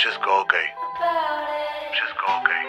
Wszystko 0.00 0.40
okej. 0.40 0.66
Wszystko 1.92 2.26
okej. 2.38 2.64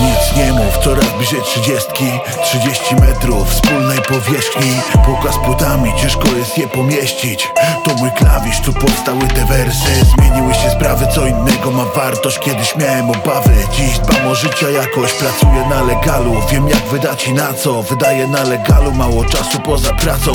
Nic 0.00 0.36
nie 0.36 0.52
mów, 0.52 0.78
coraz 0.78 1.12
bliżej 1.18 1.42
trzydziestki. 1.42 2.04
30 2.44 2.94
metrów 2.94 3.50
wspólnej 3.50 3.98
powierzchni. 3.98 4.80
Półka 5.04 5.32
z 5.32 5.38
płytami, 5.38 5.92
ciężko 6.00 6.28
jest 6.28 6.58
je 6.58 6.68
pomieścić. 6.68 7.48
To 7.84 7.94
mój 7.94 8.10
klawisz, 8.10 8.60
tu 8.60 8.72
powstały 8.72 9.28
te 9.28 9.44
wersy. 9.44 10.04
Zmieniły 10.04 10.54
się 10.54 10.70
sprawy, 10.70 11.06
co 11.14 11.26
innego 11.26 11.70
ma 11.70 11.84
wartość. 11.84 12.38
Kiedyś 12.38 12.76
miałem 12.76 13.10
obawy, 13.10 13.54
dziś 13.72 13.98
dbam 13.98 14.26
o 14.26 14.34
życia 14.34 14.70
jakoś 14.70 15.12
Pracuję 15.12 15.66
na 15.68 15.82
legalu, 15.82 16.42
wiem 16.50 16.68
jak 16.68 16.82
wydać 16.82 17.28
i 17.28 17.32
na 17.32 17.52
co. 17.52 17.82
Wydaję 17.82 18.28
na 18.28 18.42
legalu, 18.42 18.92
mało 18.92 19.24
czasu 19.24 19.60
poza 19.60 19.92
pracą 19.92 20.32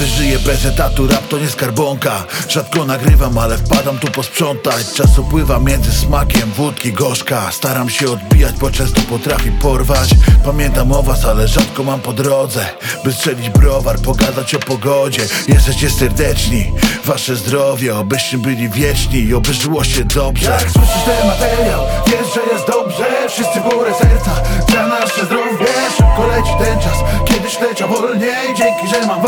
Nie 0.00 0.06
wyżyję 0.06 0.38
bez 0.38 0.66
etatu, 0.66 1.06
rap 1.06 1.28
to 1.28 1.38
nie 1.38 1.48
skarbonka. 1.48 2.24
Rzadko 2.48 2.84
nagrywam, 2.84 3.38
ale 3.38 3.58
wpadam 3.58 3.98
tu 3.98 4.06
posprzątać. 4.06 4.92
Czas 4.94 5.18
upływa 5.18 5.58
między 5.58 5.92
smakiem 5.92 6.52
wódki 6.56 6.92
gorzka. 6.92 7.52
Staram 7.52 7.90
się 7.90 8.10
odbijać, 8.10 8.56
bo 8.58 8.70
często 8.70 9.00
potrafi 9.00 9.50
porwać. 9.50 10.10
Pamiętam 10.44 10.92
o 10.92 11.02
was, 11.02 11.24
ale 11.24 11.48
rzadko 11.48 11.84
mam 11.84 12.00
po 12.00 12.12
drodze 12.12 12.66
By 13.04 13.12
strzelić 13.12 13.50
browar, 13.50 13.98
pogadać 13.98 14.54
o 14.54 14.58
pogodzie. 14.58 15.22
Jesteście 15.48 15.90
serdeczni, 15.90 16.72
wasze 17.04 17.36
zdrowie 17.36 17.96
Obyście 17.96 18.38
byli 18.38 18.68
wieczni 18.68 19.18
i 19.18 19.34
oby 19.34 19.54
żyło 19.54 19.84
się 19.84 20.04
dobrze. 20.04 20.50
Jak 20.50 20.60
słyszysz 20.60 21.04
ten 21.06 21.26
materiał, 21.26 21.80
wiesz, 22.06 22.34
że 22.34 22.52
jest 22.52 22.66
dobrze. 22.66 23.04
Wszyscy 23.28 23.60
górę 23.60 23.92
serca, 23.98 24.30
za 24.72 24.86
nasze 24.86 25.24
zdrowie. 25.24 25.66
Szybko 25.96 26.26
leci 26.26 26.50
ten 26.64 26.78
czas, 26.78 26.98
kiedyś 27.24 27.60
leciał 27.60 27.88
wolniej. 27.88 28.46
Dzięki, 28.56 28.88
że 28.88 29.06
mam 29.06 29.22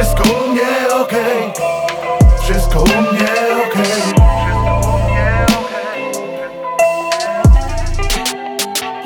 Wszystko 0.00 0.22
u 0.22 0.50
mnie 0.50 0.94
okej. 1.02 1.52
Wszystko 2.42 2.80
u 2.80 2.84
mnie 2.86 3.32
okej. 3.66 4.02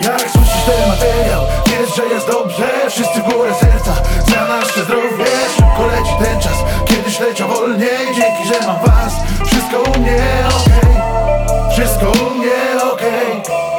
Jak 0.01 0.21
słyszysz 0.21 0.65
ten 0.67 0.89
materiał, 0.89 1.43
wiesz, 1.67 1.97
że 1.97 2.15
jest 2.15 2.27
dobrze. 2.27 2.67
Wszyscy 2.89 3.21
w 3.21 3.33
górę 3.33 3.55
serca, 3.61 3.95
za 4.27 4.47
nasze 4.49 4.85
zdrowie 4.85 5.25
Szybko 5.57 5.87
leci 5.87 6.13
ten 6.25 6.41
czas, 6.41 6.59
kiedyś 6.85 7.21
leciał 7.21 7.49
wolniej 7.49 8.07
Dzięki, 8.07 8.55
że 8.55 8.67
mam 8.67 8.81
was, 8.81 9.13
wszystko 9.47 9.79
u 9.81 10.01
mnie 10.01 10.23
okej. 10.49 10.95
Wszystko 11.73 12.07
u 12.07 12.35
mnie 12.35 12.83
okej. 12.93 13.43
Wszystko 13.43 13.74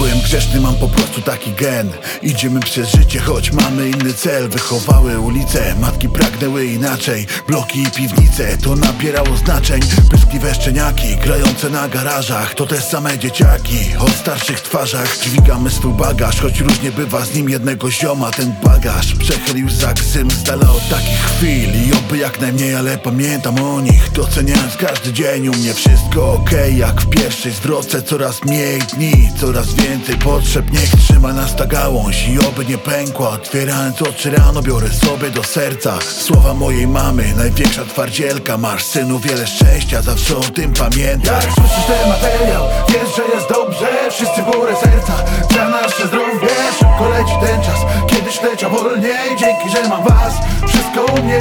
byłem 0.00 0.20
grzeszny, 0.20 0.60
mam 0.60 0.74
po 0.74 0.88
prostu 0.88 1.22
taki 1.22 1.52
gen. 1.52 1.90
Idziemy 2.22 2.60
przez 2.60 2.90
życie, 2.90 3.20
choć 3.20 3.52
mamy 3.52 3.88
inny 3.88 4.14
cel. 4.14 4.48
Wychowały 4.48 5.20
ulice, 5.20 5.74
matki 5.80 6.08
pragnęły 6.08 6.64
inaczej. 6.64 7.26
Bloki 7.48 7.82
i 7.82 7.90
piwnice, 7.90 8.56
to 8.56 8.76
nabierało 8.76 9.36
znaczeń. 9.36 9.80
Pyskliwe 10.10 10.54
szczeniaki, 10.54 11.16
grające 11.16 11.70
na 11.70 11.88
garażach 11.88 12.54
To 12.54 12.66
te 12.66 12.80
same 12.80 13.18
dzieciaki, 13.18 13.78
o 13.98 14.08
starszych 14.08 14.60
twarzach 14.60 15.18
Dźwigamy 15.18 15.70
swój 15.70 15.92
bagaż, 15.92 16.40
choć 16.40 16.60
różnie 16.60 16.92
bywa 16.92 17.24
z 17.24 17.34
nim 17.34 17.50
jednego 17.50 17.90
zioma. 17.90 18.30
Ten 18.30 18.54
bagaż 18.64 19.14
przechylił 19.14 19.70
za 19.70 19.92
ksym 19.92 20.30
z 20.30 20.42
dala 20.42 20.70
od 20.70 20.88
takich 20.88 21.20
chwil 21.20 21.70
I 21.88 21.92
oby 21.92 22.18
jak 22.18 22.40
najmniej, 22.40 22.74
ale 22.74 22.98
pamiętam 22.98 23.62
o 23.62 23.80
nich. 23.80 24.12
Doceniając 24.12 24.76
każdy 24.76 25.12
dzień 25.12 25.48
u 25.48 25.52
mnie 25.52 25.74
wszystko 25.74 26.32
okej. 26.32 26.76
Jak 26.76 27.00
w 27.00 27.08
pierwszej 27.08 27.52
zwrotce 27.52 28.02
coraz 28.02 28.44
mniej 28.44 28.80
dni 28.80 29.30
Coraz 29.40 29.74
więcej 29.74 29.89
potrzeb, 29.98 30.72
niech 30.72 30.90
trzyma 30.90 31.32
nas 31.32 31.56
ta 31.56 31.66
gałąź 31.66 32.28
I 32.28 32.38
oby 32.38 32.66
nie 32.66 32.78
pękła. 32.78 33.30
Otwierając 33.30 34.02
oczy 34.02 34.30
rano 34.30 34.62
biorę 34.62 34.88
sobie 34.88 35.30
do 35.30 35.44
serca 35.44 35.98
Słowa 36.00 36.54
mojej 36.54 36.86
mamy, 36.86 37.34
największa 37.36 37.84
twardzielka 37.84 38.58
Masz 38.58 38.84
synu 38.84 39.18
wiele 39.18 39.46
szczęścia, 39.46 40.02
zawsze 40.02 40.36
o 40.36 40.40
tym 40.40 40.72
pamiętaj 40.72 41.34
Jak 41.34 41.54
słyszysz 41.54 41.86
ten 41.86 42.08
materiał, 42.08 42.64
wiesz, 42.88 43.16
że 43.16 43.34
jest 43.34 43.48
dobrze. 43.48 44.10
Wszyscy 44.10 44.42
górę 44.42 44.74
serca, 44.80 45.12
za 45.54 45.68
nasze 45.68 46.06
zdrowie. 46.06 46.48
Szybko 46.78 47.08
leci 47.08 47.32
ten 47.40 47.62
czas, 47.62 47.80
kiedyś 48.06 48.42
leciał 48.42 48.70
wolniej. 48.70 49.36
Dzięki, 49.38 49.70
że 49.70 49.88
mam 49.88 50.02
was, 50.04 50.34
wszystko 50.68 51.04
u 51.04 51.22
mnie 51.24 51.40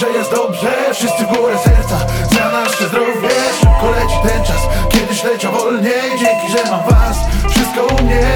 wiesz, 0.00 0.08
że 0.12 0.18
jest 0.18 0.30
dobrze 0.30 0.94
Wszyscy 0.94 1.24
w 1.24 1.36
górę 1.36 1.58
serca, 1.58 1.98
za 2.34 2.50
nasze 2.50 2.88
zdrowie 2.88 3.28
Szybko 3.60 3.90
leci 3.90 4.16
ten 4.28 4.44
czas, 4.44 4.62
kiedyś 4.88 5.24
leciał 5.24 5.52
wolniej 5.52 6.10
Dzięki, 6.10 6.48
że 6.52 6.70
mam 6.70 6.84
was, 6.84 7.16
wszystko 7.50 7.86
u 7.94 8.02
mnie 8.04 8.35